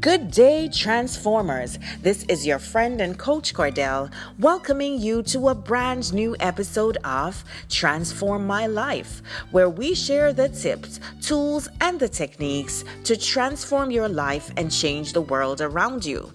Good 0.00 0.30
day, 0.30 0.68
Transformers. 0.68 1.78
This 2.00 2.22
is 2.24 2.46
your 2.46 2.58
friend 2.58 3.02
and 3.02 3.18
coach 3.18 3.52
Cordell 3.52 4.10
welcoming 4.38 4.98
you 4.98 5.22
to 5.24 5.48
a 5.48 5.54
brand 5.54 6.14
new 6.14 6.34
episode 6.40 6.96
of 7.04 7.44
Transform 7.68 8.46
My 8.46 8.66
Life, 8.66 9.20
where 9.50 9.68
we 9.68 9.94
share 9.94 10.32
the 10.32 10.48
tips, 10.48 11.00
tools, 11.20 11.68
and 11.82 12.00
the 12.00 12.08
techniques 12.08 12.82
to 13.04 13.14
transform 13.14 13.90
your 13.90 14.08
life 14.08 14.50
and 14.56 14.72
change 14.72 15.12
the 15.12 15.20
world 15.20 15.60
around 15.60 16.06
you. 16.06 16.32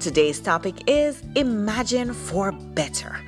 Today's 0.00 0.40
topic 0.40 0.88
is 0.88 1.22
Imagine 1.34 2.14
for 2.14 2.52
Better. 2.74 3.20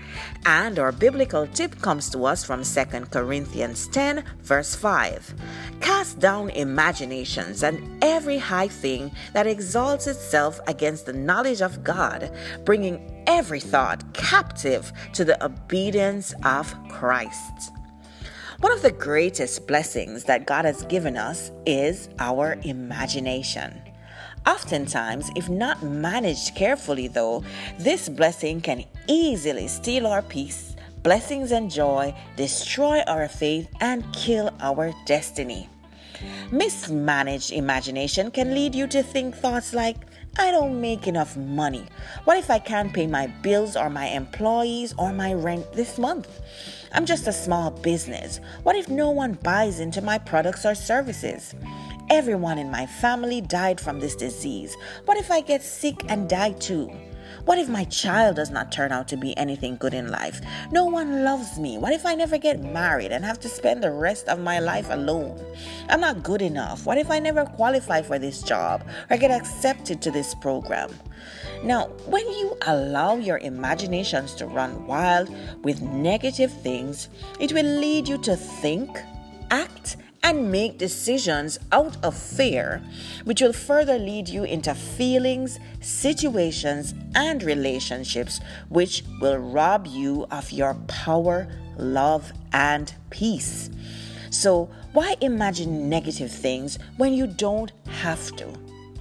And 0.44 0.78
our 0.78 0.92
biblical 0.92 1.46
tip 1.46 1.80
comes 1.80 2.10
to 2.10 2.24
us 2.24 2.44
from 2.44 2.64
2 2.64 2.84
Corinthians 3.10 3.88
10, 3.88 4.24
verse 4.42 4.74
5. 4.74 5.34
Cast 5.80 6.18
down 6.18 6.50
imaginations 6.50 7.62
and 7.62 8.02
every 8.02 8.38
high 8.38 8.68
thing 8.68 9.12
that 9.32 9.46
exalts 9.46 10.06
itself 10.06 10.60
against 10.66 11.06
the 11.06 11.12
knowledge 11.12 11.62
of 11.62 11.84
God, 11.84 12.30
bringing 12.64 13.24
every 13.26 13.60
thought 13.60 14.12
captive 14.14 14.92
to 15.12 15.24
the 15.24 15.42
obedience 15.44 16.34
of 16.44 16.74
Christ. 16.88 17.72
One 18.60 18.72
of 18.72 18.82
the 18.82 18.90
greatest 18.92 19.66
blessings 19.66 20.24
that 20.24 20.46
God 20.46 20.64
has 20.64 20.82
given 20.86 21.16
us 21.16 21.50
is 21.66 22.08
our 22.18 22.56
imagination. 22.62 23.85
Oftentimes, 24.46 25.30
if 25.34 25.48
not 25.48 25.82
managed 25.82 26.54
carefully, 26.54 27.08
though, 27.08 27.42
this 27.78 28.08
blessing 28.08 28.60
can 28.60 28.84
easily 29.08 29.66
steal 29.66 30.06
our 30.06 30.22
peace, 30.22 30.76
blessings, 31.02 31.50
and 31.50 31.70
joy, 31.70 32.14
destroy 32.36 33.00
our 33.08 33.26
faith, 33.26 33.68
and 33.80 34.04
kill 34.12 34.50
our 34.60 34.92
destiny. 35.04 35.68
Mismanaged 36.50 37.52
imagination 37.52 38.30
can 38.30 38.54
lead 38.54 38.74
you 38.74 38.86
to 38.86 39.02
think 39.02 39.34
thoughts 39.34 39.74
like, 39.74 39.96
I 40.38 40.50
don't 40.50 40.80
make 40.80 41.06
enough 41.08 41.36
money. 41.36 41.84
What 42.24 42.36
if 42.36 42.50
I 42.50 42.58
can't 42.58 42.92
pay 42.92 43.06
my 43.06 43.26
bills 43.26 43.74
or 43.74 43.90
my 43.90 44.06
employees 44.06 44.94
or 44.98 45.12
my 45.12 45.32
rent 45.32 45.72
this 45.72 45.98
month? 45.98 46.28
I'm 46.92 47.06
just 47.06 47.26
a 47.26 47.32
small 47.32 47.70
business. 47.70 48.40
What 48.62 48.76
if 48.76 48.88
no 48.88 49.10
one 49.10 49.32
buys 49.32 49.80
into 49.80 50.02
my 50.02 50.18
products 50.18 50.64
or 50.64 50.74
services? 50.74 51.54
Everyone 52.08 52.56
in 52.56 52.70
my 52.70 52.86
family 52.86 53.40
died 53.40 53.80
from 53.80 53.98
this 53.98 54.14
disease. 54.14 54.76
What 55.06 55.18
if 55.18 55.30
I 55.30 55.40
get 55.40 55.62
sick 55.62 56.04
and 56.08 56.28
die 56.28 56.52
too? 56.52 56.88
What 57.46 57.58
if 57.58 57.68
my 57.68 57.84
child 57.84 58.36
does 58.36 58.50
not 58.50 58.70
turn 58.70 58.92
out 58.92 59.08
to 59.08 59.16
be 59.16 59.36
anything 59.36 59.76
good 59.76 59.92
in 59.92 60.10
life? 60.10 60.40
No 60.70 60.84
one 60.84 61.24
loves 61.24 61.58
me. 61.58 61.78
What 61.78 61.92
if 61.92 62.06
I 62.06 62.14
never 62.14 62.38
get 62.38 62.62
married 62.62 63.10
and 63.10 63.24
have 63.24 63.40
to 63.40 63.48
spend 63.48 63.82
the 63.82 63.90
rest 63.90 64.28
of 64.28 64.38
my 64.38 64.60
life 64.60 64.88
alone? 64.90 65.44
I'm 65.88 66.00
not 66.00 66.22
good 66.22 66.42
enough. 66.42 66.86
What 66.86 66.98
if 66.98 67.10
I 67.10 67.18
never 67.18 67.44
qualify 67.44 68.02
for 68.02 68.18
this 68.18 68.40
job 68.42 68.84
or 69.10 69.16
get 69.16 69.32
accepted 69.32 70.00
to 70.02 70.12
this 70.12 70.34
program? 70.34 70.90
Now, 71.64 71.86
when 72.06 72.26
you 72.28 72.56
allow 72.66 73.16
your 73.16 73.38
imaginations 73.38 74.34
to 74.34 74.46
run 74.46 74.86
wild 74.86 75.28
with 75.64 75.82
negative 75.82 76.52
things, 76.52 77.08
it 77.40 77.52
will 77.52 77.66
lead 77.66 78.08
you 78.08 78.18
to 78.18 78.36
think, 78.36 78.96
act, 79.50 79.96
and 80.26 80.50
make 80.50 80.76
decisions 80.76 81.56
out 81.70 81.96
of 82.04 82.12
fear, 82.12 82.82
which 83.22 83.40
will 83.40 83.52
further 83.52 83.96
lead 83.96 84.28
you 84.28 84.42
into 84.42 84.74
feelings, 84.74 85.60
situations, 85.80 86.94
and 87.14 87.44
relationships 87.44 88.40
which 88.68 89.04
will 89.20 89.38
rob 89.38 89.86
you 89.86 90.26
of 90.32 90.50
your 90.50 90.74
power, 90.88 91.46
love, 91.78 92.32
and 92.52 92.92
peace. 93.10 93.70
So, 94.30 94.68
why 94.94 95.14
imagine 95.20 95.88
negative 95.88 96.32
things 96.32 96.80
when 96.96 97.14
you 97.14 97.28
don't 97.28 97.70
have 97.86 98.34
to? 98.34 98.52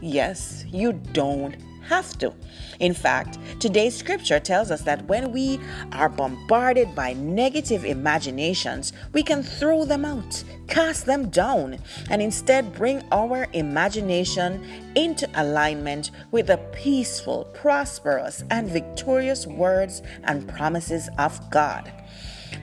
Yes, 0.02 0.64
you 0.72 0.94
don't 0.94 1.56
have 1.88 2.18
to. 2.20 2.34
In 2.80 2.94
fact, 2.94 3.38
today's 3.60 3.96
scripture 3.96 4.40
tells 4.40 4.72
us 4.72 4.82
that 4.82 5.06
when 5.06 5.32
we 5.32 5.60
are 5.92 6.10
bombarded 6.10 6.94
by 6.94 7.14
negative 7.14 7.86
imaginations, 7.86 8.94
we 9.14 9.24
can 9.24 9.44
throw 9.44 9.86
them 9.86 10.04
out, 10.06 10.44
cast 10.68 11.06
them 11.06 11.30
down, 11.30 11.80
and 12.10 12.22
instead 12.22 12.74
bring 12.74 13.04
our 13.12 13.48
imagination 13.54 14.64
into 14.96 15.30
alignment 15.36 16.12
with 16.32 16.48
the 16.48 16.58
peaceful, 16.74 17.46
prosperous, 17.54 18.44
and 18.50 18.68
victorious 18.68 19.48
words 19.48 20.02
and 20.24 20.48
promises 20.48 21.10
of 21.18 21.50
God. 21.50 21.92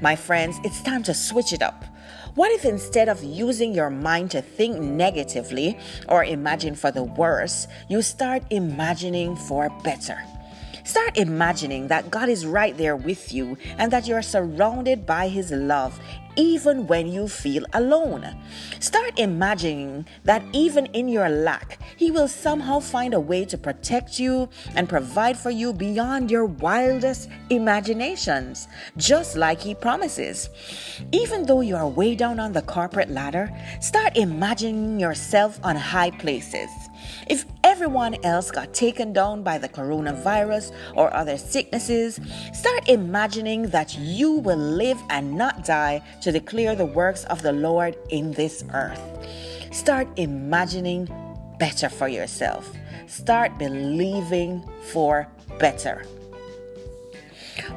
My 0.01 0.17
friends, 0.17 0.59
it's 0.65 0.83
time 0.83 1.03
to 1.05 1.15
switch 1.15 1.53
it 1.53 1.63
up. 1.63 1.85
What 2.35 2.51
if 2.53 2.65
instead 2.65 3.09
of 3.09 3.23
using 3.23 3.75
your 3.75 3.91
mind 3.91 4.31
to 4.33 4.43
think 4.43 4.81
negatively 4.81 5.79
or 6.09 6.25
imagine 6.25 6.75
for 6.75 6.91
the 6.91 7.05
worse, 7.05 7.69
you 7.89 8.03
start 8.03 8.43
imagining 8.51 9.37
for 9.37 9.69
better? 9.83 10.19
Start 10.85 11.17
imagining 11.17 11.87
that 11.89 12.11
God 12.11 12.29
is 12.29 12.45
right 12.45 12.77
there 12.77 12.97
with 12.97 13.33
you 13.33 13.57
and 13.79 13.93
that 13.93 14.09
you're 14.09 14.23
surrounded 14.23 15.07
by 15.07 15.29
His 15.29 15.53
love 15.53 16.01
even 16.37 16.87
when 16.87 17.07
you 17.07 17.29
feel 17.29 17.65
alone. 17.75 18.27
Start 18.81 19.19
imagining 19.19 20.07
that 20.25 20.43
even 20.53 20.87
in 20.87 21.09
your 21.09 21.29
lack, 21.29 21.79
He 21.97 22.11
will 22.11 22.29
somehow 22.29 22.81
find 22.81 23.15
a 23.15 23.21
way 23.21 23.45
to 23.45 23.59
protect 23.59 24.19
you 24.19 24.49
and 24.75 24.89
provide 24.89 25.37
for 25.37 25.51
you 25.51 25.73
beyond 25.73 26.31
your 26.31 26.47
wildest 26.47 27.29
imaginations, 27.51 28.69
just 28.97 29.37
like 29.37 29.61
He 29.61 29.75
promises. 29.75 30.49
Even 31.13 31.47
though 31.47 31.61
you 31.61 31.77
are 31.77 31.89
way 31.89 32.15
down 32.15 32.41
on 32.41 32.53
the 32.53 32.63
corporate 32.63 33.11
ladder, 33.11 33.51
start 33.81 34.17
imagining 34.17 34.99
yourself 34.99 35.59
on 35.63 35.77
high 35.77 36.11
places. 36.11 36.71
If 37.29 37.45
everyone 37.83 38.15
else 38.25 38.53
got 38.53 38.73
taken 38.73 39.13
down 39.13 39.43
by 39.43 39.59
the 39.59 39.69
coronavirus 39.69 40.73
or 40.95 41.13
other 41.17 41.37
sicknesses, 41.37 42.21
start 42.53 42.89
imagining 42.89 43.63
that 43.71 43.99
you 43.99 44.35
will 44.35 44.57
live 44.57 45.03
and 45.11 45.35
not 45.35 45.65
die 45.65 46.01
to 46.21 46.31
declare 46.31 46.77
the 46.77 46.87
works 46.87 47.25
of 47.25 47.43
the 47.43 47.51
Lord 47.51 47.97
in 48.11 48.31
this 48.35 48.63
earth. 48.73 49.03
Start 49.73 50.07
imagining 50.15 51.09
better 51.59 51.89
for 51.89 52.07
yourself. 52.07 52.73
Start 53.09 53.59
believing 53.59 54.63
for 54.93 55.27
better. 55.59 56.05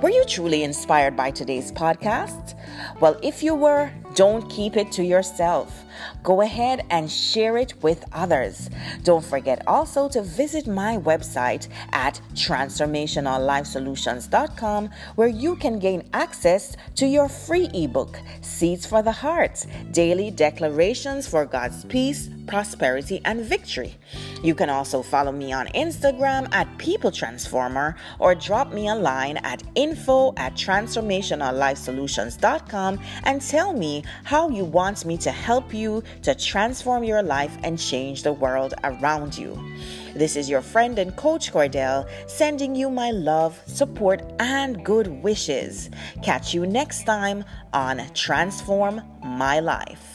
Were 0.03 0.11
you 0.11 0.23
truly 0.25 0.61
inspired 0.61 1.17
by 1.17 1.31
today's 1.31 1.71
podcast? 1.71 2.53
Well, 2.99 3.17
if 3.21 3.43
you 3.43 3.55
were, 3.55 3.91
don't 4.15 4.49
keep 4.49 4.75
it 4.77 4.91
to 4.93 5.03
yourself. 5.03 5.83
Go 6.23 6.41
ahead 6.41 6.85
and 6.89 7.11
share 7.11 7.57
it 7.57 7.73
with 7.83 8.03
others. 8.13 8.69
Don't 9.03 9.23
forget 9.23 9.61
also 9.67 10.09
to 10.09 10.21
visit 10.21 10.67
my 10.67 10.97
website 10.97 11.69
at 11.91 12.19
transformationallifesolutions.com 12.33 14.89
where 15.15 15.27
you 15.27 15.55
can 15.57 15.77
gain 15.79 16.07
access 16.13 16.77
to 16.95 17.05
your 17.05 17.29
free 17.29 17.69
ebook, 17.73 18.19
Seeds 18.41 18.85
for 18.85 19.01
the 19.01 19.11
Heart 19.11 19.65
Daily 19.91 20.31
Declarations 20.31 21.27
for 21.27 21.45
God's 21.45 21.83
Peace, 21.85 22.29
Prosperity, 22.47 23.21
and 23.25 23.41
Victory. 23.41 23.95
You 24.43 24.55
can 24.55 24.69
also 24.69 25.01
follow 25.01 25.31
me 25.31 25.53
on 25.53 25.67
Instagram 25.69 26.53
at 26.53 26.67
People 26.77 27.11
Transformer 27.11 27.95
or 28.19 28.35
drop 28.35 28.73
me 28.73 28.89
a 28.89 28.95
line 28.95 29.37
at 29.37 29.63
info 29.75 30.33
at 30.37 30.53
transformationallifesolutions.com 30.55 32.64
and 32.73 33.41
tell 33.41 33.73
me 33.73 34.03
how 34.23 34.49
you 34.49 34.65
want 34.65 35.05
me 35.05 35.17
to 35.17 35.31
help 35.31 35.73
you 35.73 36.03
to 36.23 36.35
transform 36.35 37.03
your 37.03 37.23
life 37.23 37.57
and 37.63 37.79
change 37.79 38.23
the 38.23 38.33
world 38.33 38.73
around 38.83 39.37
you. 39.37 39.57
This 40.15 40.35
is 40.35 40.49
your 40.49 40.61
friend 40.61 40.97
and 40.97 41.15
coach 41.15 41.51
Cordell 41.51 42.07
sending 42.27 42.75
you 42.75 42.89
my 42.89 43.11
love, 43.11 43.61
support, 43.67 44.21
and 44.39 44.83
good 44.85 45.07
wishes. 45.23 45.89
Catch 46.23 46.53
you 46.53 46.65
next 46.65 47.03
time 47.03 47.43
on 47.73 48.01
Transform 48.13 49.01
My 49.21 49.59
Life. 49.59 50.14